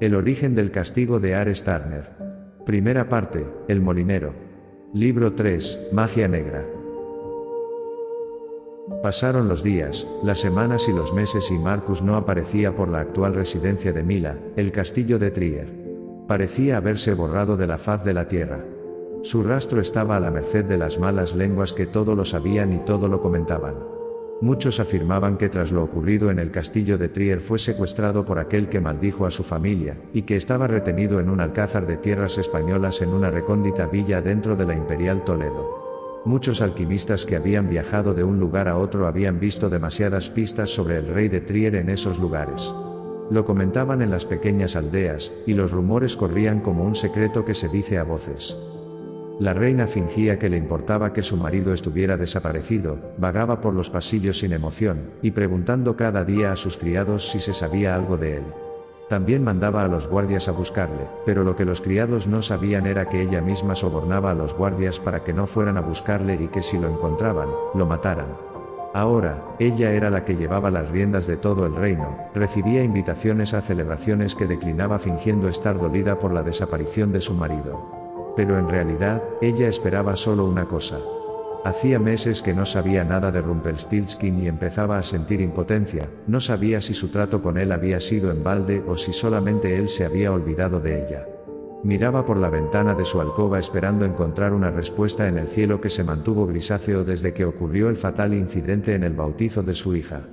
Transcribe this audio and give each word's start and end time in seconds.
El 0.00 0.16
origen 0.16 0.56
del 0.56 0.72
castigo 0.72 1.20
de 1.20 1.36
Ares 1.36 1.62
Turner. 1.62 2.10
Primera 2.66 3.08
parte, 3.08 3.46
El 3.68 3.80
molinero. 3.80 4.34
Libro 4.92 5.34
3, 5.34 5.90
Magia 5.92 6.26
Negra. 6.26 6.66
Pasaron 9.04 9.48
los 9.48 9.62
días, 9.62 10.08
las 10.24 10.40
semanas 10.40 10.88
y 10.88 10.92
los 10.92 11.14
meses 11.14 11.48
y 11.52 11.58
Marcus 11.58 12.02
no 12.02 12.16
aparecía 12.16 12.74
por 12.74 12.88
la 12.88 13.00
actual 13.00 13.34
residencia 13.34 13.92
de 13.92 14.02
Mila, 14.02 14.36
el 14.56 14.72
castillo 14.72 15.20
de 15.20 15.30
Trier. 15.30 15.72
Parecía 16.26 16.78
haberse 16.78 17.14
borrado 17.14 17.56
de 17.56 17.68
la 17.68 17.78
faz 17.78 18.04
de 18.04 18.14
la 18.14 18.26
tierra. 18.26 18.64
Su 19.22 19.44
rastro 19.44 19.80
estaba 19.80 20.16
a 20.16 20.20
la 20.20 20.32
merced 20.32 20.64
de 20.64 20.76
las 20.76 20.98
malas 20.98 21.36
lenguas 21.36 21.72
que 21.72 21.86
todo 21.86 22.16
lo 22.16 22.24
sabían 22.24 22.72
y 22.72 22.78
todo 22.78 23.06
lo 23.06 23.22
comentaban. 23.22 23.93
Muchos 24.44 24.78
afirmaban 24.78 25.38
que 25.38 25.48
tras 25.48 25.72
lo 25.72 25.82
ocurrido 25.82 26.30
en 26.30 26.38
el 26.38 26.50
castillo 26.50 26.98
de 26.98 27.08
Trier 27.08 27.40
fue 27.40 27.58
secuestrado 27.58 28.26
por 28.26 28.38
aquel 28.38 28.68
que 28.68 28.78
maldijo 28.78 29.24
a 29.24 29.30
su 29.30 29.42
familia, 29.42 29.96
y 30.12 30.20
que 30.20 30.36
estaba 30.36 30.66
retenido 30.66 31.18
en 31.18 31.30
un 31.30 31.40
alcázar 31.40 31.86
de 31.86 31.96
tierras 31.96 32.36
españolas 32.36 33.00
en 33.00 33.08
una 33.08 33.30
recóndita 33.30 33.86
villa 33.86 34.20
dentro 34.20 34.54
de 34.54 34.66
la 34.66 34.74
imperial 34.74 35.24
Toledo. 35.24 36.20
Muchos 36.26 36.60
alquimistas 36.60 37.24
que 37.24 37.36
habían 37.36 37.70
viajado 37.70 38.12
de 38.12 38.22
un 38.22 38.38
lugar 38.38 38.68
a 38.68 38.76
otro 38.76 39.06
habían 39.06 39.40
visto 39.40 39.70
demasiadas 39.70 40.28
pistas 40.28 40.68
sobre 40.68 40.98
el 40.98 41.08
rey 41.08 41.30
de 41.30 41.40
Trier 41.40 41.76
en 41.76 41.88
esos 41.88 42.18
lugares. 42.18 42.70
Lo 43.30 43.46
comentaban 43.46 44.02
en 44.02 44.10
las 44.10 44.26
pequeñas 44.26 44.76
aldeas, 44.76 45.32
y 45.46 45.54
los 45.54 45.72
rumores 45.72 46.18
corrían 46.18 46.60
como 46.60 46.84
un 46.84 46.96
secreto 46.96 47.46
que 47.46 47.54
se 47.54 47.70
dice 47.70 47.96
a 47.96 48.04
voces. 48.04 48.58
La 49.40 49.52
reina 49.52 49.88
fingía 49.88 50.38
que 50.38 50.48
le 50.48 50.56
importaba 50.56 51.12
que 51.12 51.22
su 51.22 51.36
marido 51.36 51.72
estuviera 51.72 52.16
desaparecido, 52.16 52.98
vagaba 53.18 53.60
por 53.60 53.74
los 53.74 53.90
pasillos 53.90 54.38
sin 54.38 54.52
emoción, 54.52 55.10
y 55.22 55.32
preguntando 55.32 55.96
cada 55.96 56.24
día 56.24 56.52
a 56.52 56.56
sus 56.56 56.76
criados 56.76 57.30
si 57.30 57.40
se 57.40 57.52
sabía 57.52 57.96
algo 57.96 58.16
de 58.16 58.36
él. 58.36 58.44
También 59.08 59.42
mandaba 59.42 59.82
a 59.82 59.88
los 59.88 60.06
guardias 60.06 60.48
a 60.48 60.52
buscarle, 60.52 61.08
pero 61.26 61.42
lo 61.42 61.56
que 61.56 61.64
los 61.64 61.80
criados 61.80 62.28
no 62.28 62.42
sabían 62.42 62.86
era 62.86 63.08
que 63.08 63.22
ella 63.22 63.42
misma 63.42 63.74
sobornaba 63.74 64.30
a 64.30 64.34
los 64.34 64.54
guardias 64.54 65.00
para 65.00 65.24
que 65.24 65.32
no 65.32 65.48
fueran 65.48 65.76
a 65.78 65.82
buscarle 65.82 66.38
y 66.40 66.46
que 66.46 66.62
si 66.62 66.78
lo 66.78 66.88
encontraban, 66.88 67.48
lo 67.74 67.86
mataran. 67.86 68.28
Ahora, 68.94 69.42
ella 69.58 69.90
era 69.90 70.10
la 70.10 70.24
que 70.24 70.36
llevaba 70.36 70.70
las 70.70 70.88
riendas 70.90 71.26
de 71.26 71.36
todo 71.36 71.66
el 71.66 71.74
reino, 71.74 72.16
recibía 72.34 72.84
invitaciones 72.84 73.52
a 73.52 73.60
celebraciones 73.60 74.36
que 74.36 74.46
declinaba 74.46 75.00
fingiendo 75.00 75.48
estar 75.48 75.76
dolida 75.76 76.20
por 76.20 76.32
la 76.32 76.44
desaparición 76.44 77.10
de 77.10 77.20
su 77.20 77.34
marido. 77.34 77.93
Pero 78.36 78.58
en 78.58 78.68
realidad, 78.68 79.22
ella 79.40 79.68
esperaba 79.68 80.16
solo 80.16 80.46
una 80.46 80.66
cosa, 80.66 80.98
Hacía 81.64 81.98
meses 81.98 82.42
que 82.42 82.52
no 82.52 82.66
sabía 82.66 83.04
nada 83.04 83.32
de 83.32 83.40
Rumpelstiltskin 83.40 84.42
y 84.42 84.48
empezaba 84.48 84.98
a 84.98 85.02
sentir 85.02 85.40
impotencia, 85.40 86.10
no 86.26 86.38
sabía 86.38 86.82
si 86.82 86.92
su 86.92 87.08
trato 87.08 87.40
con 87.40 87.56
él 87.56 87.72
había 87.72 88.00
sido 88.00 88.30
en 88.30 88.44
balde 88.44 88.84
o 88.86 88.98
si 88.98 89.14
solamente 89.14 89.78
él 89.78 89.88
se 89.88 90.04
había 90.04 90.30
olvidado 90.30 90.80
de 90.80 91.02
ella. 91.02 91.26
Miraba 91.82 92.26
por 92.26 92.36
la 92.36 92.50
ventana 92.50 92.94
de 92.94 93.06
su 93.06 93.18
alcoba 93.18 93.58
esperando 93.58 94.04
encontrar 94.04 94.52
una 94.52 94.70
respuesta 94.70 95.26
en 95.26 95.38
el 95.38 95.46
cielo 95.46 95.80
que 95.80 95.88
se 95.88 96.04
mantuvo 96.04 96.46
grisáceo 96.46 97.02
desde 97.02 97.32
que 97.32 97.46
ocurrió 97.46 97.88
el 97.88 97.96
fatal 97.96 98.34
incidente 98.34 98.94
en 98.94 99.02
el 99.02 99.14
bautizo 99.14 99.62
de 99.62 99.74
su 99.74 99.96
hija. 99.96 100.28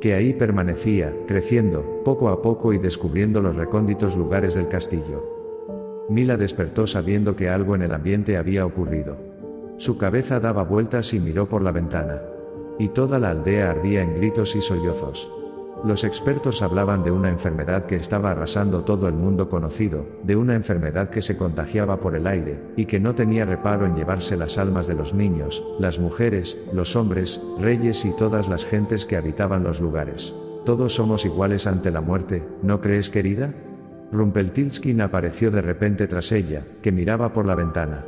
Que 0.00 0.14
ahí 0.14 0.32
permanecía, 0.32 1.14
creciendo, 1.28 2.02
poco 2.06 2.30
a 2.30 2.40
poco 2.40 2.72
y 2.72 2.78
descubriendo 2.78 3.42
los 3.42 3.54
recónditos 3.54 4.16
lugares 4.16 4.54
del 4.54 4.68
castillo. 4.68 5.39
Mila 6.10 6.36
despertó 6.36 6.88
sabiendo 6.88 7.36
que 7.36 7.48
algo 7.48 7.76
en 7.76 7.82
el 7.82 7.94
ambiente 7.94 8.36
había 8.36 8.66
ocurrido. 8.66 9.16
Su 9.76 9.96
cabeza 9.96 10.40
daba 10.40 10.64
vueltas 10.64 11.14
y 11.14 11.20
miró 11.20 11.48
por 11.48 11.62
la 11.62 11.70
ventana. 11.70 12.20
Y 12.80 12.88
toda 12.88 13.20
la 13.20 13.30
aldea 13.30 13.70
ardía 13.70 14.02
en 14.02 14.16
gritos 14.16 14.56
y 14.56 14.60
sollozos. 14.60 15.30
Los 15.84 16.02
expertos 16.02 16.62
hablaban 16.62 17.04
de 17.04 17.12
una 17.12 17.28
enfermedad 17.28 17.86
que 17.86 17.94
estaba 17.94 18.32
arrasando 18.32 18.82
todo 18.82 19.06
el 19.06 19.14
mundo 19.14 19.48
conocido, 19.48 20.04
de 20.24 20.34
una 20.34 20.56
enfermedad 20.56 21.10
que 21.10 21.22
se 21.22 21.36
contagiaba 21.36 22.00
por 22.00 22.16
el 22.16 22.26
aire, 22.26 22.60
y 22.76 22.86
que 22.86 22.98
no 22.98 23.14
tenía 23.14 23.44
reparo 23.46 23.86
en 23.86 23.94
llevarse 23.94 24.36
las 24.36 24.58
almas 24.58 24.88
de 24.88 24.94
los 24.94 25.14
niños, 25.14 25.64
las 25.78 26.00
mujeres, 26.00 26.58
los 26.72 26.96
hombres, 26.96 27.40
reyes 27.60 28.04
y 28.04 28.10
todas 28.16 28.48
las 28.48 28.66
gentes 28.66 29.06
que 29.06 29.16
habitaban 29.16 29.62
los 29.62 29.80
lugares. 29.80 30.34
Todos 30.66 30.92
somos 30.92 31.24
iguales 31.24 31.68
ante 31.68 31.92
la 31.92 32.00
muerte, 32.00 32.42
¿no 32.62 32.80
crees 32.80 33.08
querida? 33.08 33.54
Rumpeltiltskin 34.12 35.00
apareció 35.00 35.50
de 35.50 35.62
repente 35.62 36.08
tras 36.08 36.32
ella, 36.32 36.64
que 36.82 36.90
miraba 36.90 37.32
por 37.32 37.46
la 37.46 37.54
ventana. 37.54 38.04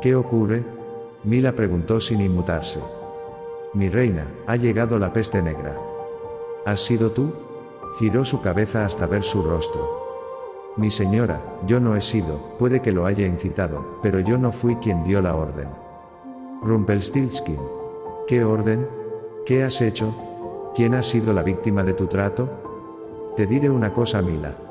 ¿Qué 0.00 0.14
ocurre? 0.14 0.64
Mila 1.24 1.52
preguntó 1.52 2.00
sin 2.00 2.22
inmutarse. 2.22 2.80
Mi 3.74 3.90
reina, 3.90 4.26
ha 4.46 4.56
llegado 4.56 4.98
la 4.98 5.12
peste 5.12 5.42
negra. 5.42 5.76
¿Has 6.64 6.80
sido 6.80 7.10
tú? 7.10 7.32
Giró 7.98 8.24
su 8.24 8.40
cabeza 8.40 8.84
hasta 8.84 9.06
ver 9.06 9.22
su 9.22 9.42
rostro. 9.42 10.00
Mi 10.76 10.90
señora, 10.90 11.42
yo 11.66 11.80
no 11.80 11.96
he 11.96 12.00
sido, 12.00 12.56
puede 12.58 12.80
que 12.80 12.92
lo 12.92 13.04
haya 13.04 13.26
incitado, 13.26 13.98
pero 14.02 14.20
yo 14.20 14.38
no 14.38 14.52
fui 14.52 14.76
quien 14.76 15.04
dio 15.04 15.20
la 15.20 15.36
orden. 15.36 15.68
Rumpelstiltskin. 16.62 17.58
¿Qué 18.26 18.42
orden? 18.42 18.88
¿Qué 19.44 19.64
has 19.64 19.82
hecho? 19.82 20.14
¿Quién 20.74 20.94
ha 20.94 21.02
sido 21.02 21.34
la 21.34 21.42
víctima 21.42 21.84
de 21.84 21.92
tu 21.92 22.06
trato? 22.06 22.48
Te 23.36 23.46
diré 23.46 23.68
una 23.68 23.92
cosa, 23.92 24.22
Mila. 24.22 24.69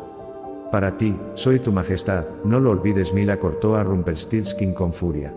Para 0.72 0.98
ti, 0.98 1.18
soy 1.34 1.60
tu 1.60 1.72
majestad, 1.72 2.26
no 2.44 2.60
lo 2.60 2.70
olvides, 2.70 3.12
Mila 3.12 3.40
cortó 3.40 3.76
a 3.76 3.84
Rumpelstiltskin 3.84 4.76
con 4.76 4.94
furia. 4.94 5.34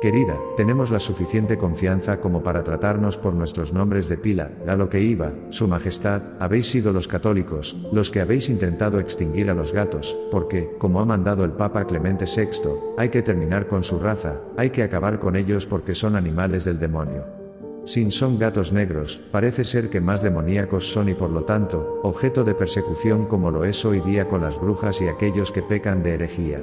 Querida, 0.00 0.40
tenemos 0.56 0.90
la 0.90 0.98
suficiente 0.98 1.56
confianza 1.56 2.20
como 2.20 2.42
para 2.42 2.64
tratarnos 2.64 3.16
por 3.16 3.34
nuestros 3.34 3.72
nombres 3.72 4.08
de 4.08 4.16
pila, 4.16 4.50
a 4.66 4.74
lo 4.74 4.88
que 4.88 5.00
iba, 5.00 5.34
Su 5.50 5.68
Majestad, 5.68 6.22
habéis 6.40 6.68
sido 6.68 6.92
los 6.92 7.06
católicos, 7.06 7.76
los 7.92 8.10
que 8.10 8.20
habéis 8.20 8.48
intentado 8.48 8.98
extinguir 8.98 9.50
a 9.50 9.54
los 9.54 9.72
gatos, 9.72 10.18
porque, 10.32 10.74
como 10.78 11.00
ha 11.00 11.04
mandado 11.04 11.44
el 11.44 11.52
Papa 11.52 11.86
Clemente 11.86 12.24
VI, 12.24 12.70
hay 12.96 13.10
que 13.10 13.22
terminar 13.22 13.68
con 13.68 13.84
su 13.84 13.98
raza, 13.98 14.40
hay 14.56 14.70
que 14.70 14.82
acabar 14.82 15.20
con 15.20 15.36
ellos 15.36 15.66
porque 15.66 15.94
son 15.94 16.16
animales 16.16 16.64
del 16.64 16.78
demonio. 16.80 17.39
Sin 17.90 18.12
son 18.12 18.38
gatos 18.38 18.72
negros, 18.72 19.20
parece 19.32 19.64
ser 19.64 19.90
que 19.90 20.00
más 20.00 20.22
demoníacos 20.22 20.92
son 20.92 21.08
y 21.08 21.14
por 21.14 21.28
lo 21.28 21.42
tanto, 21.42 21.98
objeto 22.04 22.44
de 22.44 22.54
persecución 22.54 23.26
como 23.26 23.50
lo 23.50 23.64
es 23.64 23.84
hoy 23.84 23.98
día 23.98 24.28
con 24.28 24.42
las 24.42 24.60
brujas 24.60 25.00
y 25.00 25.08
aquellos 25.08 25.50
que 25.50 25.60
pecan 25.60 26.04
de 26.04 26.14
herejía. 26.14 26.60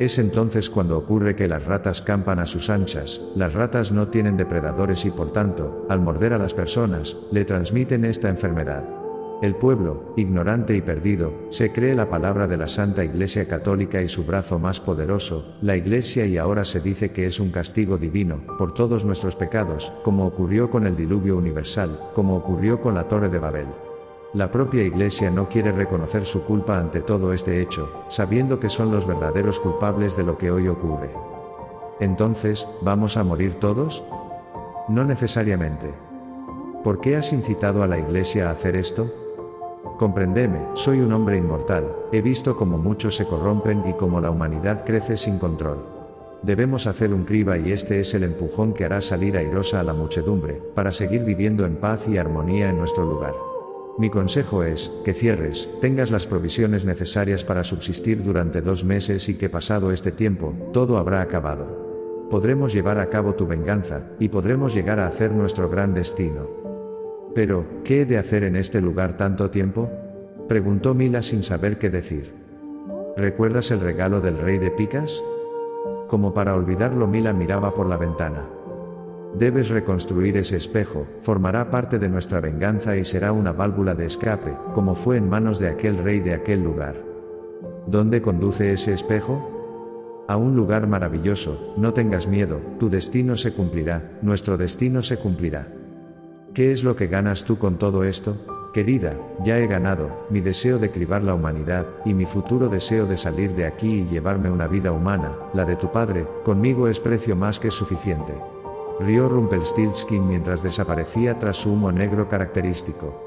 Es 0.00 0.18
entonces 0.18 0.68
cuando 0.68 0.98
ocurre 0.98 1.36
que 1.36 1.46
las 1.46 1.64
ratas 1.64 2.02
campan 2.02 2.40
a 2.40 2.46
sus 2.46 2.68
anchas, 2.68 3.20
las 3.36 3.54
ratas 3.54 3.92
no 3.92 4.08
tienen 4.08 4.36
depredadores 4.36 5.04
y 5.04 5.12
por 5.12 5.32
tanto, 5.32 5.86
al 5.88 6.00
morder 6.00 6.32
a 6.32 6.38
las 6.38 6.52
personas, 6.52 7.16
le 7.30 7.44
transmiten 7.44 8.04
esta 8.04 8.28
enfermedad. 8.28 8.95
El 9.42 9.54
pueblo, 9.54 10.14
ignorante 10.16 10.74
y 10.74 10.80
perdido, 10.80 11.30
se 11.50 11.70
cree 11.70 11.94
la 11.94 12.08
palabra 12.08 12.48
de 12.48 12.56
la 12.56 12.68
Santa 12.68 13.04
Iglesia 13.04 13.46
Católica 13.46 14.00
y 14.00 14.08
su 14.08 14.24
brazo 14.24 14.58
más 14.58 14.80
poderoso, 14.80 15.56
la 15.60 15.76
Iglesia 15.76 16.24
y 16.24 16.38
ahora 16.38 16.64
se 16.64 16.80
dice 16.80 17.12
que 17.12 17.26
es 17.26 17.38
un 17.38 17.50
castigo 17.50 17.98
divino, 17.98 18.40
por 18.56 18.72
todos 18.72 19.04
nuestros 19.04 19.36
pecados, 19.36 19.92
como 20.02 20.26
ocurrió 20.26 20.70
con 20.70 20.86
el 20.86 20.96
diluvio 20.96 21.36
universal, 21.36 22.00
como 22.14 22.34
ocurrió 22.34 22.80
con 22.80 22.94
la 22.94 23.08
Torre 23.08 23.28
de 23.28 23.38
Babel. 23.38 23.66
La 24.32 24.50
propia 24.50 24.82
Iglesia 24.84 25.30
no 25.30 25.50
quiere 25.50 25.70
reconocer 25.70 26.24
su 26.24 26.42
culpa 26.44 26.78
ante 26.78 27.02
todo 27.02 27.34
este 27.34 27.60
hecho, 27.60 28.06
sabiendo 28.08 28.58
que 28.58 28.70
son 28.70 28.90
los 28.90 29.06
verdaderos 29.06 29.60
culpables 29.60 30.16
de 30.16 30.24
lo 30.24 30.38
que 30.38 30.50
hoy 30.50 30.66
ocurre. 30.66 31.10
Entonces, 32.00 32.66
¿vamos 32.80 33.18
a 33.18 33.24
morir 33.24 33.56
todos? 33.56 34.02
No 34.88 35.04
necesariamente. 35.04 35.92
¿Por 36.82 37.02
qué 37.02 37.16
has 37.16 37.34
incitado 37.34 37.82
a 37.82 37.86
la 37.86 37.98
Iglesia 37.98 38.48
a 38.48 38.52
hacer 38.52 38.76
esto? 38.76 39.25
Comprendeme, 39.98 40.58
soy 40.74 41.00
un 41.00 41.12
hombre 41.12 41.36
inmortal, 41.36 41.86
he 42.12 42.20
visto 42.20 42.56
cómo 42.56 42.78
muchos 42.78 43.16
se 43.16 43.26
corrompen 43.26 43.84
y 43.88 43.92
cómo 43.94 44.20
la 44.20 44.30
humanidad 44.30 44.84
crece 44.84 45.16
sin 45.16 45.38
control. 45.38 45.78
Debemos 46.42 46.86
hacer 46.86 47.12
un 47.12 47.24
criba 47.24 47.58
y 47.58 47.72
este 47.72 48.00
es 48.00 48.14
el 48.14 48.22
empujón 48.22 48.74
que 48.74 48.84
hará 48.84 49.00
salir 49.00 49.36
airosa 49.36 49.80
a 49.80 49.82
la 49.82 49.94
muchedumbre, 49.94 50.60
para 50.74 50.92
seguir 50.92 51.24
viviendo 51.24 51.64
en 51.64 51.76
paz 51.76 52.06
y 52.08 52.18
armonía 52.18 52.70
en 52.70 52.78
nuestro 52.78 53.04
lugar. 53.04 53.34
Mi 53.98 54.10
consejo 54.10 54.62
es, 54.62 54.92
que 55.04 55.14
cierres, 55.14 55.70
tengas 55.80 56.10
las 56.10 56.26
provisiones 56.26 56.84
necesarias 56.84 57.44
para 57.44 57.64
subsistir 57.64 58.22
durante 58.22 58.60
dos 58.60 58.84
meses 58.84 59.28
y 59.30 59.36
que 59.36 59.48
pasado 59.48 59.90
este 59.90 60.12
tiempo, 60.12 60.52
todo 60.72 60.98
habrá 60.98 61.22
acabado. 61.22 62.28
Podremos 62.30 62.74
llevar 62.74 62.98
a 62.98 63.08
cabo 63.08 63.34
tu 63.34 63.46
venganza, 63.46 64.02
y 64.20 64.28
podremos 64.28 64.74
llegar 64.74 65.00
a 65.00 65.06
hacer 65.06 65.32
nuestro 65.32 65.70
gran 65.70 65.94
destino. 65.94 66.65
Pero, 67.36 67.66
¿qué 67.84 68.00
he 68.00 68.06
de 68.06 68.16
hacer 68.16 68.44
en 68.44 68.56
este 68.56 68.80
lugar 68.80 69.18
tanto 69.18 69.50
tiempo? 69.50 69.90
Preguntó 70.48 70.94
Mila 70.94 71.20
sin 71.20 71.42
saber 71.42 71.78
qué 71.78 71.90
decir. 71.90 72.32
¿Recuerdas 73.14 73.70
el 73.70 73.80
regalo 73.80 74.22
del 74.22 74.38
rey 74.38 74.56
de 74.56 74.70
picas? 74.70 75.22
Como 76.08 76.32
para 76.32 76.54
olvidarlo 76.54 77.06
Mila 77.06 77.34
miraba 77.34 77.74
por 77.74 77.88
la 77.88 77.98
ventana. 77.98 78.48
Debes 79.38 79.68
reconstruir 79.68 80.38
ese 80.38 80.56
espejo, 80.56 81.06
formará 81.20 81.70
parte 81.70 81.98
de 81.98 82.08
nuestra 82.08 82.40
venganza 82.40 82.96
y 82.96 83.04
será 83.04 83.32
una 83.32 83.52
válvula 83.52 83.94
de 83.94 84.06
escape, 84.06 84.56
como 84.72 84.94
fue 84.94 85.18
en 85.18 85.28
manos 85.28 85.58
de 85.58 85.68
aquel 85.68 85.98
rey 85.98 86.20
de 86.20 86.32
aquel 86.32 86.62
lugar. 86.62 86.96
¿Dónde 87.86 88.22
conduce 88.22 88.72
ese 88.72 88.94
espejo? 88.94 90.24
A 90.26 90.38
un 90.38 90.56
lugar 90.56 90.86
maravilloso, 90.86 91.74
no 91.76 91.92
tengas 91.92 92.28
miedo, 92.28 92.62
tu 92.78 92.88
destino 92.88 93.36
se 93.36 93.52
cumplirá, 93.52 94.18
nuestro 94.22 94.56
destino 94.56 95.02
se 95.02 95.18
cumplirá. 95.18 95.68
¿Qué 96.56 96.72
es 96.72 96.82
lo 96.82 96.96
que 96.96 97.06
ganas 97.06 97.44
tú 97.44 97.58
con 97.58 97.76
todo 97.76 98.02
esto? 98.02 98.34
Querida, 98.72 99.14
ya 99.44 99.58
he 99.58 99.66
ganado, 99.66 100.24
mi 100.30 100.40
deseo 100.40 100.78
de 100.78 100.90
cribar 100.90 101.22
la 101.22 101.34
humanidad, 101.34 101.86
y 102.06 102.14
mi 102.14 102.24
futuro 102.24 102.70
deseo 102.70 103.04
de 103.04 103.18
salir 103.18 103.50
de 103.50 103.66
aquí 103.66 104.00
y 104.00 104.06
llevarme 104.06 104.50
una 104.50 104.66
vida 104.66 104.90
humana, 104.90 105.36
la 105.52 105.66
de 105.66 105.76
tu 105.76 105.92
padre, 105.92 106.26
conmigo 106.46 106.88
es 106.88 106.98
precio 106.98 107.36
más 107.36 107.60
que 107.60 107.70
suficiente. 107.70 108.32
Rió 109.00 109.28
Rumpelstiltskin 109.28 110.26
mientras 110.26 110.62
desaparecía 110.62 111.38
tras 111.38 111.58
su 111.58 111.74
humo 111.74 111.92
negro 111.92 112.26
característico. 112.26 113.25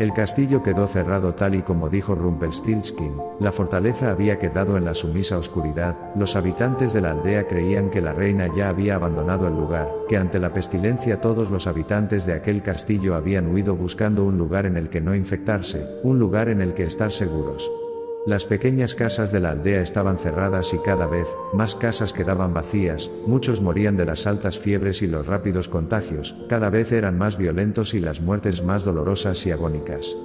El 0.00 0.12
castillo 0.12 0.60
quedó 0.64 0.88
cerrado 0.88 1.34
tal 1.34 1.54
y 1.54 1.62
como 1.62 1.88
dijo 1.88 2.16
Rumpelstiltskin, 2.16 3.12
la 3.38 3.52
fortaleza 3.52 4.10
había 4.10 4.40
quedado 4.40 4.76
en 4.76 4.84
la 4.84 4.92
sumisa 4.92 5.38
oscuridad, 5.38 5.96
los 6.16 6.34
habitantes 6.34 6.92
de 6.92 7.00
la 7.00 7.12
aldea 7.12 7.46
creían 7.46 7.90
que 7.90 8.00
la 8.00 8.12
reina 8.12 8.48
ya 8.56 8.70
había 8.70 8.96
abandonado 8.96 9.46
el 9.46 9.54
lugar, 9.54 9.88
que 10.08 10.16
ante 10.16 10.40
la 10.40 10.52
pestilencia 10.52 11.20
todos 11.20 11.48
los 11.48 11.68
habitantes 11.68 12.26
de 12.26 12.32
aquel 12.32 12.60
castillo 12.62 13.14
habían 13.14 13.54
huido 13.54 13.76
buscando 13.76 14.24
un 14.24 14.36
lugar 14.36 14.66
en 14.66 14.76
el 14.76 14.90
que 14.90 15.00
no 15.00 15.14
infectarse, 15.14 15.86
un 16.02 16.18
lugar 16.18 16.48
en 16.48 16.60
el 16.60 16.74
que 16.74 16.82
estar 16.82 17.12
seguros. 17.12 17.70
Las 18.26 18.46
pequeñas 18.46 18.94
casas 18.94 19.32
de 19.32 19.40
la 19.40 19.50
aldea 19.50 19.82
estaban 19.82 20.16
cerradas 20.16 20.72
y 20.72 20.78
cada 20.78 21.06
vez, 21.06 21.28
más 21.52 21.74
casas 21.74 22.14
quedaban 22.14 22.54
vacías, 22.54 23.10
muchos 23.26 23.60
morían 23.60 23.98
de 23.98 24.06
las 24.06 24.26
altas 24.26 24.58
fiebres 24.58 25.02
y 25.02 25.06
los 25.06 25.26
rápidos 25.26 25.68
contagios, 25.68 26.34
cada 26.48 26.70
vez 26.70 26.90
eran 26.92 27.18
más 27.18 27.36
violentos 27.36 27.92
y 27.92 28.00
las 28.00 28.22
muertes 28.22 28.64
más 28.64 28.82
dolorosas 28.82 29.44
y 29.44 29.50
agónicas. 29.50 30.16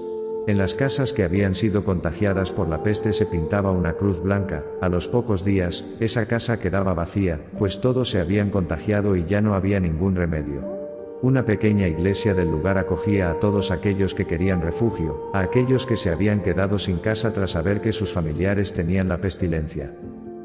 En 0.47 0.57
las 0.57 0.75
casas 0.75 1.11
que 1.11 1.25
habían 1.25 1.55
sido 1.55 1.83
contagiadas 1.83 2.51
por 2.51 2.69
la 2.69 2.83
peste 2.83 3.11
se 3.11 3.25
pintaba 3.25 3.71
una 3.71 3.91
cruz 3.93 4.23
blanca, 4.23 4.63
a 4.79 4.87
los 4.87 5.09
pocos 5.09 5.43
días, 5.43 5.83
esa 5.99 6.25
casa 6.25 6.57
quedaba 6.57 6.93
vacía, 6.93 7.41
pues 7.59 7.81
todos 7.81 8.09
se 8.09 8.21
habían 8.21 8.49
contagiado 8.49 9.17
y 9.17 9.25
ya 9.25 9.41
no 9.41 9.55
había 9.55 9.81
ningún 9.81 10.15
remedio. 10.15 10.78
Una 11.21 11.43
pequeña 11.43 11.85
iglesia 11.85 12.33
del 12.33 12.49
lugar 12.49 12.77
acogía 12.77 13.29
a 13.29 13.39
todos 13.41 13.71
aquellos 13.71 14.13
que 14.13 14.25
querían 14.25 14.61
refugio, 14.61 15.29
a 15.33 15.41
aquellos 15.41 15.85
que 15.85 15.97
se 15.97 16.11
habían 16.11 16.41
quedado 16.41 16.79
sin 16.79 16.97
casa 16.99 17.33
tras 17.33 17.51
saber 17.51 17.81
que 17.81 17.91
sus 17.91 18.13
familiares 18.13 18.71
tenían 18.71 19.09
la 19.09 19.17
pestilencia. 19.17 19.93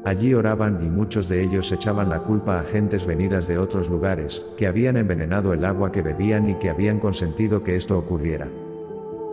Allí 0.03 0.33
oraban 0.33 0.85
y 0.85 0.89
muchos 0.89 1.29
de 1.29 1.41
ellos 1.41 1.71
echaban 1.71 2.09
la 2.09 2.23
culpa 2.23 2.59
a 2.59 2.63
gentes 2.63 3.05
venidas 3.05 3.47
de 3.47 3.57
otros 3.57 3.89
lugares, 3.89 4.45
que 4.57 4.67
habían 4.67 4.97
envenenado 4.97 5.53
el 5.53 5.63
agua 5.63 5.93
que 5.93 6.01
bebían 6.01 6.49
y 6.49 6.55
que 6.55 6.69
habían 6.69 6.99
consentido 6.99 7.63
que 7.63 7.77
esto 7.77 7.97
ocurriera. 7.97 8.49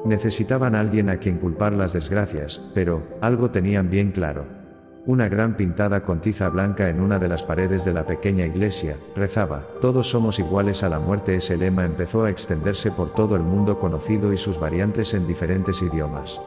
Necesitaban 0.05 0.77
alguien 0.77 1.11
a 1.11 1.17
quien 1.17 1.39
culpar 1.39 1.73
las 1.73 1.93
desgracias, 1.93 2.63
pero, 2.73 3.03
algo 3.21 3.51
tenían 3.51 3.91
bien 3.91 4.13
claro. 4.13 4.62
Una 5.05 5.29
gran 5.29 5.57
pintada 5.57 6.05
con 6.05 6.21
tiza 6.21 6.49
blanca 6.49 6.89
en 6.89 7.01
una 7.01 7.19
de 7.19 7.29
las 7.29 7.43
paredes 7.43 7.85
de 7.85 7.93
la 7.93 8.07
pequeña 8.07 8.47
iglesia, 8.47 8.97
rezaba, 9.17 9.67
Todos 9.81 10.09
somos 10.09 10.39
iguales 10.39 10.85
a 10.85 10.89
la 10.89 11.01
muerte. 11.01 11.35
Ese 11.35 11.57
lema 11.57 11.85
empezó 11.85 12.23
a 12.23 12.31
extenderse 12.31 12.93
por 12.93 13.13
todo 13.13 13.35
el 13.35 13.43
mundo 13.43 13.81
conocido 13.81 14.33
y 14.33 14.37
sus 14.37 14.61
variantes 14.61 15.13
en 15.15 15.27
diferentes 15.27 15.83
idiomas. 15.83 16.41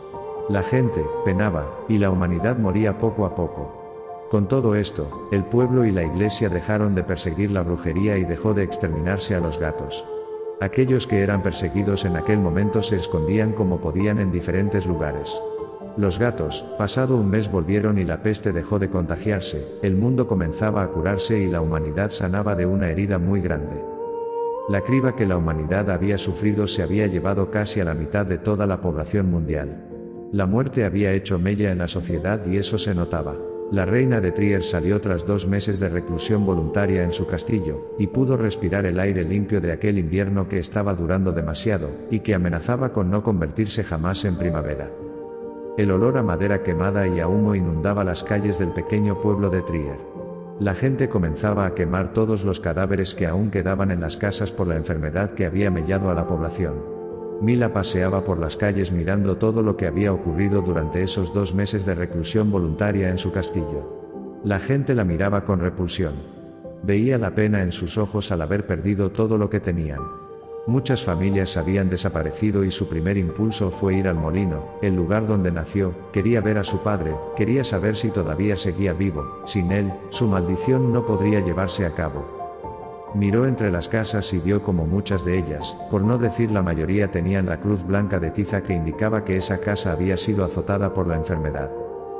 La 0.48 0.63
gente, 0.63 1.04
penaba, 1.25 1.69
y 1.90 1.98
la 1.98 2.10
humanidad 2.10 2.57
moría 2.57 2.98
poco 2.98 3.25
a 3.25 3.36
poco. 3.36 4.28
Con 4.31 4.48
todo 4.48 4.75
esto, 4.75 5.28
el 5.34 5.44
pueblo 5.44 5.84
y 5.84 5.92
la 5.92 6.04
iglesia 6.04 6.48
dejaron 6.48 6.96
de 6.96 7.04
perseguir 7.04 7.52
la 7.52 7.62
brujería 7.62 8.18
y 8.18 8.24
dejó 8.24 8.54
de 8.54 8.63
exterminarse 8.63 9.36
a 9.36 9.42
los 9.42 9.60
gatos. 9.60 10.07
Aquellos 10.62 11.07
que 11.07 11.22
eran 11.22 11.44
perseguidos 11.44 12.06
en 12.06 12.16
aquel 12.16 12.40
momento 12.40 12.81
se 12.81 12.96
escondían 12.96 13.52
como 13.52 13.81
podían 13.81 14.18
en 14.19 14.31
diferentes 14.31 14.86
lugares. 14.86 15.42
Los 15.97 16.19
gatos, 16.19 16.65
pasado 16.77 17.15
un 17.15 17.30
mes 17.30 17.50
volvieron 17.50 17.97
y 17.97 18.03
la 18.03 18.21
peste 18.21 18.51
dejó 18.51 18.80
de 18.80 18.89
contagiarse, 18.89 19.65
el 19.81 19.95
mundo 19.95 20.27
comenzaba 20.27 20.83
a 20.83 20.89
curarse 20.89 21.39
y 21.39 21.47
la 21.47 21.62
humanidad 21.62 22.09
sanaba 22.09 22.56
de 22.56 22.65
una 22.65 22.89
herida 22.89 23.18
muy 23.18 23.39
grande. 23.39 23.81
La 24.68 24.81
criba 24.81 25.15
que 25.15 25.25
la 25.25 25.38
humanidad 25.38 25.89
había 25.89 26.18
sufrido 26.18 26.68
se 26.68 26.83
había 26.83 27.07
llevado 27.07 27.50
casi 27.50 27.80
a 27.80 27.86
la 27.86 27.94
mitad 27.94 28.25
de 28.25 28.38
toda 28.38 28.65
la 28.68 28.81
población 28.81 29.31
mundial. 29.31 29.86
La 30.33 30.45
muerte 30.47 30.83
había 30.83 31.13
hecho 31.13 31.39
mella 31.39 31.71
en 31.71 31.77
la 31.77 31.88
sociedad 31.88 32.45
y 32.45 32.57
eso 32.57 32.77
se 32.77 32.94
notaba. 32.94 33.38
La 33.71 33.86
reina 33.86 34.19
de 34.19 34.33
Trier 34.33 34.63
salió 34.63 35.00
tras 35.00 35.25
dos 35.25 35.47
meses 35.47 35.80
de 35.80 35.88
reclusión 35.88 36.45
voluntaria 36.45 37.03
en 37.03 37.13
su 37.13 37.25
castillo, 37.25 37.95
y 37.97 38.07
pudo 38.07 38.38
respirar 38.38 38.86
el 38.86 39.00
aire 39.00 39.24
limpio 39.24 39.62
de 39.62 39.71
aquel 39.71 39.97
invierno 39.97 40.47
que 40.47 40.59
estaba 40.59 40.94
durando 40.94 41.31
demasiado, 41.31 41.89
y 42.12 42.19
que 42.19 42.36
amenazaba 42.36 42.92
con 42.92 43.09
no 43.09 43.24
convertirse 43.24 43.83
jamás 43.83 44.24
en 44.25 44.38
primavera. 44.38 44.92
El 45.77 45.92
olor 45.92 46.18
a 46.18 46.24
madera 46.24 46.63
quemada 46.63 47.06
y 47.06 47.19
a 47.19 47.27
humo 47.27 47.54
inundaba 47.54 48.06
las 48.06 48.24
calles 48.24 48.57
del 48.57 48.69
pequeño 48.69 49.19
pueblo 49.19 49.50
de 49.50 49.62
Trier. 49.62 50.00
La 50.57 50.74
gente 50.74 51.10
comenzaba 51.10 51.66
a 51.66 51.75
quemar 51.75 52.13
todos 52.13 52.45
los 52.45 52.62
cadáveres 52.62 53.13
que 53.13 53.27
aún 53.27 53.51
quedaban 53.51 53.92
en 53.92 54.00
las 54.00 54.16
casas 54.16 54.54
por 54.54 54.68
la 54.68 54.77
enfermedad 54.77 55.33
que 55.33 55.45
había 55.45 55.69
mellado 55.69 56.10
a 56.10 56.13
la 56.13 56.27
población. 56.27 56.75
Mila 57.42 57.74
paseaba 57.74 58.24
por 58.24 58.39
las 58.39 58.56
calles 58.56 58.94
mirando 58.94 59.36
todo 59.36 59.62
lo 59.63 59.75
que 59.75 59.86
había 59.86 60.13
ocurrido 60.13 60.62
durante 60.62 61.04
esos 61.04 61.33
dos 61.33 61.54
meses 61.54 61.86
de 61.86 61.94
reclusión 61.94 62.51
voluntaria 62.51 63.10
en 63.10 63.18
su 63.18 63.33
castillo. 63.33 64.39
La 64.45 64.60
gente 64.60 64.95
la 64.95 65.04
miraba 65.04 65.44
con 65.44 65.60
repulsión. 65.60 66.13
Veía 66.83 67.18
la 67.18 67.36
pena 67.36 67.63
en 67.63 67.74
sus 67.74 67.98
ojos 67.98 68.31
al 68.31 68.42
haber 68.42 68.66
perdido 68.66 69.12
todo 69.12 69.38
lo 69.38 69.50
que 69.50 69.60
tenían. 69.60 70.00
Muchas 70.68 71.04
familias 71.04 71.58
habían 71.58 71.92
desaparecido 71.92 72.64
y 72.64 72.72
su 72.72 72.90
primer 72.90 73.18
impulso 73.18 73.70
fue 73.70 73.94
ir 73.94 74.08
al 74.08 74.16
molino, 74.16 74.66
el 74.82 74.96
lugar 74.96 75.28
donde 75.28 75.52
nació, 75.52 75.94
quería 76.12 76.42
ver 76.42 76.58
a 76.58 76.64
su 76.64 76.80
padre, 76.80 77.16
quería 77.38 77.64
saber 77.64 77.96
si 77.96 78.10
todavía 78.10 78.56
seguía 78.56 78.94
vivo, 78.94 79.44
sin 79.46 79.72
él, 79.72 79.94
su 80.10 80.28
maldición 80.28 80.92
no 80.92 81.06
podría 81.06 81.40
llevarse 81.40 81.86
a 81.86 81.94
cabo. 81.94 82.26
Miró 83.14 83.46
entre 83.46 83.72
las 83.72 83.88
casas 83.88 84.34
y 84.34 84.40
vio 84.40 84.64
como 84.64 84.88
muchas 84.88 85.24
de 85.24 85.38
ellas, 85.38 85.78
por 85.92 86.02
no 86.02 86.18
decir 86.18 86.50
la 86.50 86.64
mayoría 86.64 87.12
tenían 87.12 87.46
la 87.46 87.60
cruz 87.60 87.86
blanca 87.86 88.20
de 88.20 88.32
tiza 88.32 88.64
que 88.64 88.74
indicaba 88.74 89.24
que 89.24 89.38
esa 89.38 89.60
casa 89.60 89.92
había 89.92 90.18
sido 90.18 90.44
azotada 90.44 90.96
por 90.96 91.06
la 91.06 91.16
enfermedad. 91.16 91.70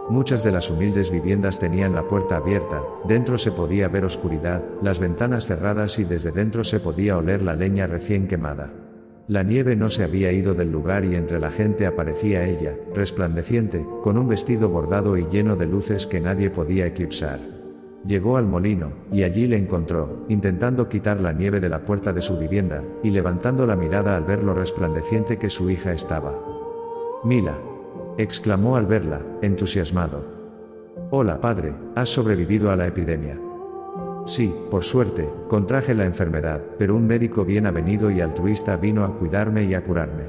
Muchas 0.07 0.44
de 0.44 0.52
las 0.52 0.69
humildes 0.69 1.10
viviendas 1.10 1.57
tenían 1.57 1.96
la 1.96 2.07
puerta 2.07 2.38
abierta, 2.38 2.84
dentro 3.07 3.40
se 3.40 3.52
podía 3.52 3.88
ver 3.88 4.06
oscuridad, 4.06 4.63
las 4.84 5.00
ventanas 5.00 5.48
cerradas 5.48 5.98
y 5.98 6.04
desde 6.04 6.31
dentro 6.31 6.63
se 6.63 6.80
podía 6.80 7.18
oler 7.18 7.42
la 7.42 7.56
leña 7.56 7.88
recién 7.88 8.28
quemada. 8.28 8.72
La 9.28 9.42
nieve 9.42 9.75
no 9.75 9.90
se 9.90 10.04
había 10.04 10.31
ido 10.31 10.54
del 10.54 10.72
lugar 10.72 11.06
y 11.06 11.16
entre 11.16 11.40
la 11.40 11.50
gente 11.50 11.88
aparecía 11.88 12.46
ella, 12.46 12.75
resplandeciente, 12.94 13.84
con 14.04 14.19
un 14.19 14.28
vestido 14.28 14.69
bordado 14.69 15.18
y 15.18 15.25
lleno 15.25 15.56
de 15.56 15.66
luces 15.66 16.06
que 16.06 16.22
nadie 16.22 16.51
podía 16.51 16.86
eclipsar. 16.86 17.40
Llegó 18.06 18.38
al 18.38 18.46
molino, 18.46 18.92
y 19.12 19.24
allí 19.24 19.48
le 19.48 19.58
encontró, 19.58 20.28
intentando 20.30 20.88
quitar 20.88 21.19
la 21.19 21.34
nieve 21.34 21.60
de 21.60 21.69
la 21.69 21.84
puerta 21.84 22.13
de 22.13 22.22
su 22.22 22.38
vivienda, 22.38 22.84
y 23.01 23.10
levantando 23.10 23.66
la 23.66 23.75
mirada 23.75 24.16
al 24.16 24.25
ver 24.25 24.44
lo 24.44 24.54
resplandeciente 24.54 25.40
que 25.40 25.50
su 25.50 25.72
hija 25.72 25.92
estaba. 25.92 26.38
Mila, 27.24 27.58
exclamó 28.18 28.76
al 28.78 28.86
verla, 28.86 29.22
entusiasmado. 29.42 30.25
Hola, 31.12 31.42
padre, 31.42 31.74
¿has 31.96 32.10
sobrevivido 32.10 32.72
a 32.72 32.75
la 32.75 32.88
epidemia? 32.88 33.38
Sí, 34.25 34.54
por 34.72 34.84
suerte, 34.84 35.30
contraje 35.50 35.94
la 35.94 36.06
enfermedad, 36.06 36.62
pero 36.80 36.96
un 36.96 37.06
médico 37.06 37.46
bien 37.46 37.66
avenido 37.68 38.10
y 38.10 38.22
altruista 38.22 38.75
vino 38.78 39.04
a 39.04 39.18
cuidarme 39.18 39.66
y 39.66 39.74
a 39.74 39.84
curarme. 39.84 40.24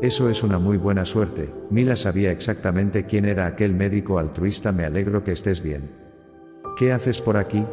Eso 0.00 0.28
es 0.28 0.42
una 0.42 0.58
muy 0.58 0.78
buena 0.78 1.04
suerte, 1.04 1.52
Mila 1.70 1.94
sabía 1.94 2.32
exactamente 2.32 3.04
quién 3.04 3.24
era 3.24 3.46
aquel 3.46 3.74
médico 3.74 4.18
altruista, 4.18 4.72
me 4.72 4.84
alegro 4.84 5.22
que 5.22 5.32
estés 5.32 5.62
bien. 5.62 5.90
¿Qué 6.78 6.92
haces 6.92 7.20
por 7.20 7.36
aquí? 7.36 7.64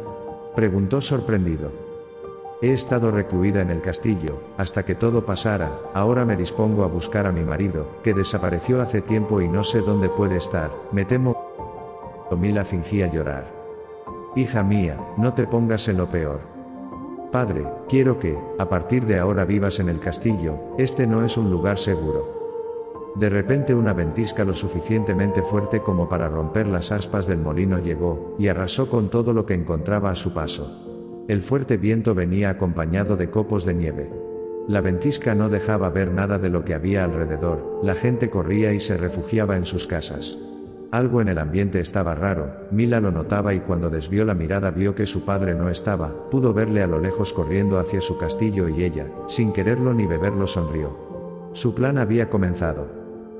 preguntó 0.54 1.00
sorprendido. 1.00 1.89
He 2.62 2.74
estado 2.74 3.10
recluida 3.10 3.62
en 3.62 3.70
el 3.70 3.80
castillo, 3.80 4.38
hasta 4.58 4.84
que 4.84 4.94
todo 4.94 5.24
pasara, 5.24 5.70
ahora 5.94 6.26
me 6.26 6.36
dispongo 6.36 6.84
a 6.84 6.88
buscar 6.88 7.24
a 7.24 7.32
mi 7.32 7.40
marido, 7.42 7.88
que 8.02 8.12
desapareció 8.12 8.82
hace 8.82 9.00
tiempo 9.00 9.40
y 9.40 9.48
no 9.48 9.64
sé 9.64 9.80
dónde 9.80 10.10
puede 10.10 10.36
estar, 10.36 10.70
me 10.92 11.06
temo. 11.06 11.34
Mila 12.38 12.66
fingía 12.66 13.10
llorar. 13.10 13.50
Hija 14.36 14.62
mía, 14.62 14.98
no 15.16 15.32
te 15.32 15.46
pongas 15.46 15.88
en 15.88 15.96
lo 15.96 16.10
peor. 16.10 16.40
Padre, 17.32 17.66
quiero 17.88 18.18
que, 18.18 18.38
a 18.58 18.68
partir 18.68 19.06
de 19.06 19.18
ahora 19.18 19.46
vivas 19.46 19.80
en 19.80 19.88
el 19.88 19.98
castillo, 19.98 20.58
este 20.76 21.06
no 21.06 21.24
es 21.24 21.38
un 21.38 21.50
lugar 21.50 21.78
seguro. 21.78 23.14
De 23.16 23.30
repente 23.30 23.74
una 23.74 23.94
ventisca 23.94 24.44
lo 24.44 24.52
suficientemente 24.52 25.40
fuerte 25.42 25.80
como 25.80 26.10
para 26.10 26.28
romper 26.28 26.66
las 26.66 26.92
aspas 26.92 27.26
del 27.26 27.38
molino 27.38 27.78
llegó, 27.78 28.36
y 28.38 28.48
arrasó 28.48 28.90
con 28.90 29.08
todo 29.08 29.32
lo 29.32 29.46
que 29.46 29.54
encontraba 29.54 30.10
a 30.10 30.14
su 30.14 30.34
paso. 30.34 30.89
El 31.28 31.42
fuerte 31.42 31.76
viento 31.76 32.14
venía 32.14 32.50
acompañado 32.50 33.16
de 33.16 33.30
copos 33.30 33.64
de 33.64 33.74
nieve. 33.74 34.10
La 34.68 34.80
ventisca 34.80 35.34
no 35.34 35.48
dejaba 35.48 35.90
ver 35.90 36.12
nada 36.12 36.38
de 36.38 36.48
lo 36.48 36.64
que 36.64 36.74
había 36.74 37.04
alrededor, 37.04 37.80
la 37.82 37.94
gente 37.94 38.30
corría 38.30 38.72
y 38.72 38.80
se 38.80 38.96
refugiaba 38.96 39.56
en 39.56 39.64
sus 39.64 39.86
casas. 39.86 40.38
Algo 40.92 41.20
en 41.20 41.28
el 41.28 41.38
ambiente 41.38 41.78
estaba 41.78 42.16
raro, 42.16 42.52
Mila 42.72 43.00
lo 43.00 43.12
notaba 43.12 43.54
y 43.54 43.60
cuando 43.60 43.90
desvió 43.90 44.24
la 44.24 44.34
mirada 44.34 44.72
vio 44.72 44.96
que 44.96 45.06
su 45.06 45.24
padre 45.24 45.54
no 45.54 45.70
estaba, 45.70 46.28
pudo 46.30 46.52
verle 46.52 46.82
a 46.82 46.88
lo 46.88 46.98
lejos 46.98 47.32
corriendo 47.32 47.78
hacia 47.78 48.00
su 48.00 48.18
castillo 48.18 48.68
y 48.68 48.82
ella, 48.82 49.06
sin 49.28 49.52
quererlo 49.52 49.94
ni 49.94 50.06
beberlo, 50.06 50.48
sonrió. 50.48 51.50
Su 51.52 51.74
plan 51.74 51.96
había 51.96 52.28
comenzado. 52.28 52.88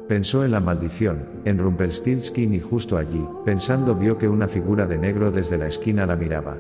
Pensó 0.09 0.45
en 0.45 0.53
la 0.53 0.61
maldición, 0.61 1.27
en 1.45 1.59
Rumpelstiltskin 1.59 2.55
y 2.55 2.61
justo 2.61 2.97
allí, 2.97 3.25
pensando 3.45 3.95
vio 3.95 4.17
que 4.17 4.29
una 4.29 4.49
figura 4.49 4.87
de 4.87 4.99
negro 4.99 5.33
desde 5.33 5.59
la 5.59 5.67
esquina 5.67 6.07
la 6.07 6.17
miraba. 6.17 6.57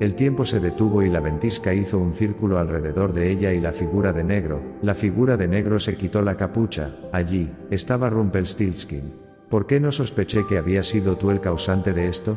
El 0.00 0.16
tiempo 0.16 0.44
se 0.44 0.58
detuvo 0.58 1.02
y 1.02 1.08
la 1.08 1.20
ventisca 1.20 1.72
hizo 1.72 1.98
un 1.98 2.14
círculo 2.14 2.58
alrededor 2.58 3.12
de 3.12 3.30
ella 3.30 3.52
y 3.52 3.60
la 3.60 3.72
figura 3.72 4.12
de 4.12 4.24
negro, 4.24 4.60
la 4.82 4.94
figura 4.94 5.36
de 5.36 5.46
negro 5.46 5.78
se 5.78 5.96
quitó 5.96 6.20
la 6.20 6.36
capucha, 6.36 6.96
allí, 7.12 7.52
estaba 7.70 8.10
Rumpelstiltskin. 8.10 9.14
¿Por 9.48 9.66
qué 9.66 9.78
no 9.78 9.92
sospeché 9.92 10.46
que 10.48 10.58
había 10.58 10.82
sido 10.82 11.16
tú 11.16 11.30
el 11.30 11.40
causante 11.40 11.92
de 11.92 12.08
esto? 12.08 12.36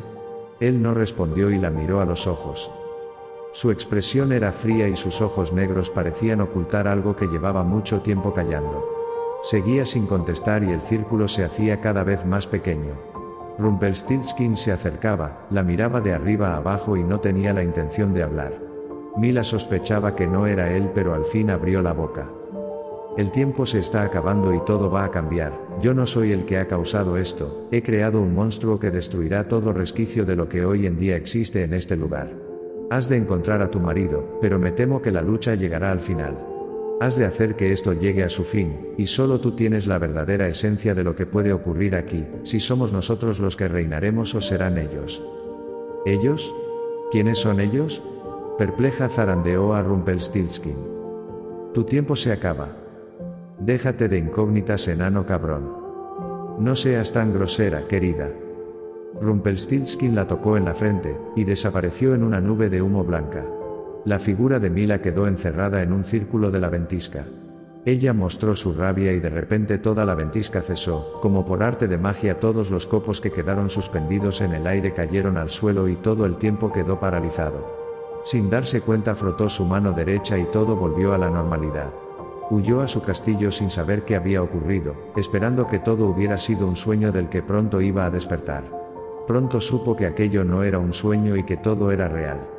Él 0.60 0.80
no 0.80 0.94
respondió 0.94 1.50
y 1.50 1.58
la 1.58 1.70
miró 1.70 2.00
a 2.00 2.04
los 2.04 2.28
ojos. 2.28 2.70
Su 3.52 3.72
expresión 3.72 4.30
era 4.30 4.52
fría 4.52 4.86
y 4.88 4.96
sus 4.96 5.20
ojos 5.20 5.52
negros 5.52 5.90
parecían 5.90 6.40
ocultar 6.40 6.86
algo 6.86 7.16
que 7.16 7.26
llevaba 7.26 7.64
mucho 7.64 8.02
tiempo 8.02 8.32
callando. 8.32 8.84
Seguía 9.42 9.84
sin 9.84 10.06
contestar 10.06 10.62
y 10.62 10.70
el 10.70 10.80
círculo 10.80 11.26
se 11.26 11.42
hacía 11.42 11.80
cada 11.80 12.04
vez 12.04 12.24
más 12.24 12.46
pequeño. 12.46 13.17
Rumpelstiltskin 13.58 14.56
se 14.56 14.70
acercaba, 14.70 15.46
la 15.50 15.62
miraba 15.62 16.00
de 16.00 16.14
arriba 16.14 16.54
a 16.54 16.58
abajo 16.58 16.96
y 16.96 17.02
no 17.02 17.20
tenía 17.20 17.52
la 17.52 17.64
intención 17.64 18.14
de 18.14 18.22
hablar. 18.22 18.52
Mila 19.16 19.42
sospechaba 19.42 20.14
que 20.14 20.28
no 20.28 20.46
era 20.46 20.72
él 20.76 20.90
pero 20.94 21.12
al 21.12 21.24
fin 21.24 21.50
abrió 21.50 21.82
la 21.82 21.92
boca. 21.92 22.30
El 23.16 23.32
tiempo 23.32 23.66
se 23.66 23.80
está 23.80 24.02
acabando 24.02 24.54
y 24.54 24.60
todo 24.64 24.90
va 24.92 25.04
a 25.04 25.10
cambiar, 25.10 25.52
yo 25.80 25.92
no 25.92 26.06
soy 26.06 26.30
el 26.30 26.44
que 26.44 26.58
ha 26.58 26.68
causado 26.68 27.16
esto, 27.16 27.66
he 27.72 27.82
creado 27.82 28.20
un 28.20 28.32
monstruo 28.32 28.78
que 28.78 28.92
destruirá 28.92 29.48
todo 29.48 29.72
resquicio 29.72 30.24
de 30.24 30.36
lo 30.36 30.48
que 30.48 30.64
hoy 30.64 30.86
en 30.86 31.00
día 31.00 31.16
existe 31.16 31.64
en 31.64 31.74
este 31.74 31.96
lugar. 31.96 32.30
Has 32.90 33.08
de 33.08 33.16
encontrar 33.16 33.60
a 33.60 33.72
tu 33.72 33.80
marido, 33.80 34.38
pero 34.40 34.60
me 34.60 34.70
temo 34.70 35.02
que 35.02 35.10
la 35.10 35.20
lucha 35.20 35.56
llegará 35.56 35.90
al 35.90 36.00
final. 36.00 36.47
Has 37.00 37.16
de 37.16 37.24
hacer 37.24 37.54
que 37.54 37.72
esto 37.72 37.92
llegue 37.92 38.24
a 38.24 38.28
su 38.28 38.42
fin, 38.42 38.94
y 38.96 39.06
solo 39.06 39.40
tú 39.40 39.52
tienes 39.52 39.86
la 39.86 39.98
verdadera 39.98 40.48
esencia 40.48 40.96
de 40.96 41.04
lo 41.04 41.14
que 41.14 41.26
puede 41.26 41.52
ocurrir 41.52 41.94
aquí, 41.94 42.26
si 42.42 42.58
somos 42.58 42.92
nosotros 42.92 43.38
los 43.38 43.54
que 43.54 43.68
reinaremos 43.68 44.34
o 44.34 44.40
serán 44.40 44.78
ellos. 44.78 45.22
¿Ellos? 46.06 46.52
¿Quiénes 47.12 47.38
son 47.38 47.60
ellos? 47.60 48.02
Perpleja 48.58 49.08
zarandeó 49.08 49.74
a 49.74 49.82
Rumpelstiltskin. 49.82 50.76
Tu 51.72 51.84
tiempo 51.84 52.16
se 52.16 52.32
acaba. 52.32 52.76
Déjate 53.60 54.08
de 54.08 54.18
incógnitas, 54.18 54.88
enano 54.88 55.24
cabrón. 55.24 55.70
No 56.58 56.74
seas 56.74 57.12
tan 57.12 57.32
grosera, 57.32 57.86
querida. 57.86 58.32
Rumpelstiltskin 59.20 60.16
la 60.16 60.26
tocó 60.26 60.56
en 60.56 60.64
la 60.64 60.74
frente, 60.74 61.16
y 61.36 61.44
desapareció 61.44 62.16
en 62.16 62.24
una 62.24 62.40
nube 62.40 62.68
de 62.68 62.82
humo 62.82 63.04
blanca. 63.04 63.46
La 64.04 64.18
figura 64.18 64.58
de 64.58 64.70
Mila 64.70 65.00
quedó 65.00 65.26
encerrada 65.26 65.82
en 65.82 65.92
un 65.92 66.04
círculo 66.04 66.50
de 66.50 66.60
la 66.60 66.68
ventisca. 66.68 67.24
Ella 67.84 68.12
mostró 68.12 68.54
su 68.54 68.72
rabia 68.72 69.12
y 69.12 69.20
de 69.20 69.30
repente 69.30 69.78
toda 69.78 70.04
la 70.04 70.14
ventisca 70.14 70.60
cesó, 70.60 71.18
como 71.20 71.44
por 71.44 71.62
arte 71.62 71.88
de 71.88 71.98
magia 71.98 72.38
todos 72.38 72.70
los 72.70 72.86
copos 72.86 73.20
que 73.20 73.32
quedaron 73.32 73.70
suspendidos 73.70 74.40
en 74.40 74.52
el 74.52 74.66
aire 74.66 74.92
cayeron 74.94 75.36
al 75.36 75.48
suelo 75.48 75.88
y 75.88 75.96
todo 75.96 76.26
el 76.26 76.36
tiempo 76.36 76.72
quedó 76.72 77.00
paralizado. 77.00 77.78
Sin 78.24 78.50
darse 78.50 78.82
cuenta 78.82 79.14
frotó 79.14 79.48
su 79.48 79.64
mano 79.64 79.92
derecha 79.92 80.38
y 80.38 80.44
todo 80.44 80.76
volvió 80.76 81.12
a 81.12 81.18
la 81.18 81.30
normalidad. 81.30 81.92
Huyó 82.50 82.80
a 82.80 82.88
su 82.88 83.02
castillo 83.02 83.50
sin 83.50 83.70
saber 83.70 84.04
qué 84.04 84.16
había 84.16 84.42
ocurrido, 84.42 84.94
esperando 85.16 85.66
que 85.66 85.78
todo 85.78 86.06
hubiera 86.06 86.38
sido 86.38 86.66
un 86.66 86.76
sueño 86.76 87.10
del 87.10 87.28
que 87.28 87.42
pronto 87.42 87.80
iba 87.80 88.06
a 88.06 88.10
despertar. 88.10 88.64
Pronto 89.26 89.60
supo 89.60 89.96
que 89.96 90.06
aquello 90.06 90.44
no 90.44 90.62
era 90.62 90.78
un 90.78 90.92
sueño 90.92 91.36
y 91.36 91.44
que 91.44 91.56
todo 91.56 91.90
era 91.90 92.08
real. 92.08 92.57